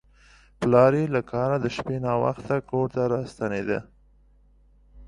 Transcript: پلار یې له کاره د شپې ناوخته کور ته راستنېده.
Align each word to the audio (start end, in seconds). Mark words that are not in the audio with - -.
پلار 0.59 0.91
یې 0.99 1.05
له 1.15 1.21
کاره 1.31 1.57
د 1.61 1.65
شپې 1.75 1.97
ناوخته 2.05 2.55
کور 2.69 2.87
ته 2.95 3.01
راستنېده. 3.13 3.79